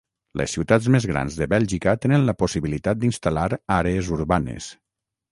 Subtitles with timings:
[0.39, 4.71] Les ciutats més grans de Bèlgica tenen la possibilitat d'instal·lar àrees urbanes.